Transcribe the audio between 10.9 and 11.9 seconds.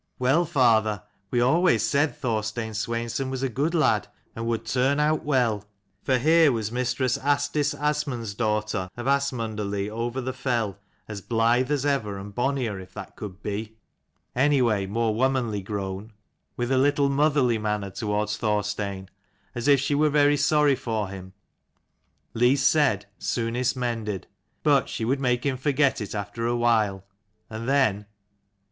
as blithe as